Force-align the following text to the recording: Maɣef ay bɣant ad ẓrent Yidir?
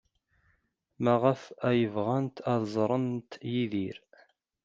Maɣef 1.03 1.41
ay 1.67 1.81
bɣant 1.93 2.37
ad 2.51 2.61
ẓrent 2.73 3.31
Yidir? 3.51 3.97